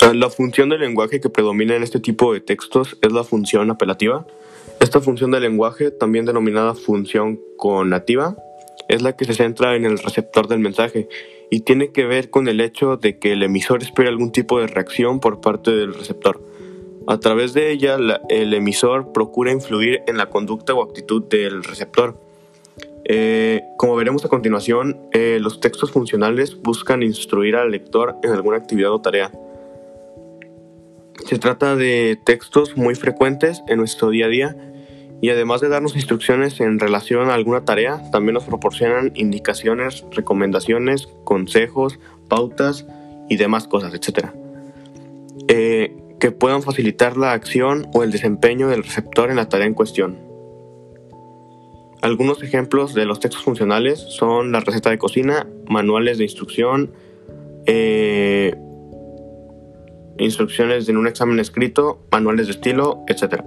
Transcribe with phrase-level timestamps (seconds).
[0.00, 4.26] La función del lenguaje que predomina en este tipo de textos es la función apelativa.
[4.80, 8.36] Esta función del lenguaje, también denominada función conativa,
[8.88, 11.08] es la que se centra en el receptor del mensaje
[11.50, 14.66] y tiene que ver con el hecho de que el emisor espera algún tipo de
[14.66, 16.40] reacción por parte del receptor.
[17.06, 17.96] A través de ella,
[18.28, 22.18] el emisor procura influir en la conducta o actitud del receptor.
[23.04, 28.56] Eh, como veremos a continuación, eh, los textos funcionales buscan instruir al lector en alguna
[28.56, 29.30] actividad o tarea.
[31.26, 34.56] Se trata de textos muy frecuentes en nuestro día a día
[35.20, 41.08] y además de darnos instrucciones en relación a alguna tarea, también nos proporcionan indicaciones, recomendaciones,
[41.24, 42.86] consejos, pautas
[43.28, 44.26] y demás cosas, etc.
[45.48, 49.74] Eh, que puedan facilitar la acción o el desempeño del receptor en la tarea en
[49.74, 50.20] cuestión.
[52.02, 56.92] Algunos ejemplos de los textos funcionales son la receta de cocina, manuales de instrucción,
[57.66, 58.54] eh,
[60.18, 63.42] instrucciones en un examen escrito, manuales de estilo, etc.